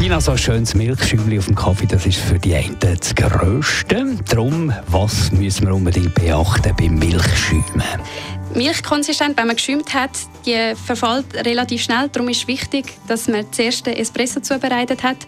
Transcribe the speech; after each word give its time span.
Serafina, 0.00 0.18
so 0.18 0.30
ein 0.30 0.38
schönes 0.38 0.74
Milchschäumchen 0.74 1.38
auf 1.38 1.44
dem 1.44 1.54
Kaffee, 1.54 1.84
das 1.84 2.06
ist 2.06 2.16
für 2.16 2.38
die 2.38 2.54
einen 2.54 2.74
das 2.80 3.14
Größte. 3.14 4.16
Darum, 4.30 4.72
was 4.86 5.30
müssen 5.30 5.66
wir 5.66 5.74
unbedingt 5.74 6.14
beachten 6.14 6.74
beim 6.74 6.94
Milchschäumen? 6.94 8.00
Milchkonsistenz, 8.54 9.36
wenn 9.36 9.46
man 9.46 9.56
geschäumt 9.56 9.92
hat, 9.92 10.12
die 10.46 10.72
verfällt 10.74 11.26
relativ 11.44 11.82
schnell. 11.82 12.08
Darum 12.08 12.30
ist 12.30 12.48
wichtig, 12.48 12.94
dass 13.08 13.28
man 13.28 13.44
zuerst 13.52 13.84
den 13.84 13.92
Espresso 13.98 14.40
zubereitet 14.40 15.02
hat 15.02 15.18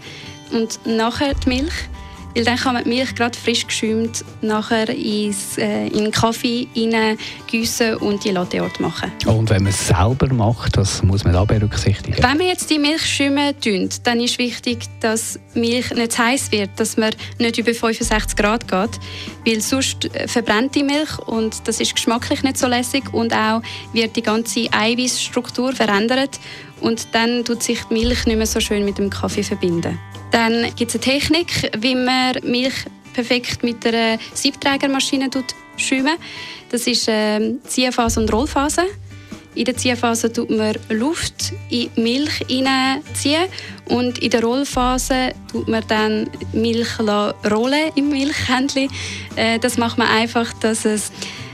und 0.53 0.81
nachher 0.87 1.35
die 1.35 1.51
Milch. 1.51 1.75
Weil 2.35 2.45
dann 2.45 2.57
kann 2.57 2.75
man 2.75 2.85
die 2.85 2.91
Milch 2.91 3.15
gerade 3.15 3.39
frisch 3.39 3.67
geschäumt 3.67 4.25
nachher 4.41 4.89
ins, 4.89 5.59
äh, 5.59 5.87
in 5.89 6.05
den 6.05 6.11
Kaffee 6.11 6.67
gießen 7.47 7.97
und 7.97 8.25
die 8.25 8.31
Latte 8.31 8.63
Art 8.63 8.81
machen. 8.81 9.13
Und 9.27 9.51
wenn 9.51 9.65
man 9.65 9.73
es 9.73 9.87
selber 9.87 10.33
macht, 10.33 10.77
was 10.77 11.03
muss 11.03 11.25
man 11.25 11.35
da 11.35 11.45
berücksichtigen? 11.45 12.17
Wenn 12.23 12.39
wir 12.39 12.47
jetzt 12.47 12.71
die 12.71 12.79
Milch 12.79 13.05
schäumen, 13.05 13.55
dann 14.05 14.21
ist 14.21 14.39
wichtig, 14.39 14.85
dass 15.01 15.39
die 15.55 15.61
Milch 15.61 15.91
nicht 15.91 16.13
zu 16.13 16.23
heiß 16.23 16.53
wird, 16.53 16.71
dass 16.77 16.97
man 16.97 17.11
nicht 17.39 17.59
über 17.59 17.75
65 17.75 18.37
Grad 18.37 18.69
geht, 18.69 19.01
weil 19.47 19.61
sonst 19.61 20.09
verbrennt 20.27 20.75
die 20.75 20.83
Milch 20.83 21.19
und 21.19 21.69
das 21.69 21.81
ist 21.81 21.95
geschmacklich 21.95 22.43
nicht 22.43 22.59
so 22.59 22.67
lässig 22.67 23.13
und 23.13 23.35
auch 23.35 23.63
wird 23.93 24.17
die 24.17 24.23
ganze 24.23 24.69
Eiweißstruktur 24.73 25.73
verändert 25.73 26.41
und 26.81 27.09
dann 27.13 27.45
tut 27.45 27.63
sich 27.63 27.81
die 27.91 27.95
Milch 27.95 28.27
nicht 28.27 28.37
mehr 28.37 28.47
so 28.47 28.61
schön 28.61 28.85
mit 28.85 28.99
dem 28.99 29.11
Kaffee 29.11 29.43
verbinden. 29.43 29.99
Dann 30.33 30.75
gibt 30.75 30.95
es 30.95 30.95
eine 30.95 31.05
Technik, 31.05 31.71
wie 31.79 31.95
man 31.95 32.35
Milch 32.43 32.87
perfekt 33.13 33.63
mit 33.63 33.87
einer 33.87 34.19
Siebträgermaschine 34.35 35.31
schäumen. 35.77 36.17
Das 36.71 36.87
ist 36.87 37.07
äh, 37.07 37.55
Ziehphase 37.65 38.21
und 38.21 38.33
Rollphase. 38.33 38.83
In 39.55 39.67
der 39.67 39.77
Ziehphase 39.77 40.33
tut 40.33 40.49
man 40.49 40.75
Luft 40.89 41.53
in 41.69 41.91
die 41.95 42.01
Milch 42.01 42.39
hineinziehen 42.49 43.45
und 43.91 44.19
in 44.19 44.31
der 44.31 44.43
Rollphase 44.43 45.35
tut 45.51 45.69
man 45.69 45.85
dann 45.89 46.31
Milch 46.55 46.99
rollen 46.99 47.91
im 47.95 48.09
Milchhändchen. 48.09 48.89
Äh, 49.37 49.59
das 49.59 49.77
macht 49.77 49.99
man 49.99 50.09
einfach, 50.09 50.51
dass 50.61 50.87
es 50.87 51.13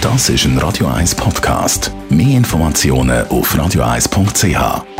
Das 0.00 0.28
ist 0.28 0.44
ein 0.44 0.58
Radio 0.58 0.86
1 0.86 1.14
Podcast. 1.14 1.92
Mehr 2.08 2.36
Informationen 2.36 3.26
auf 3.28 3.54
radio1.ch. 3.54 4.93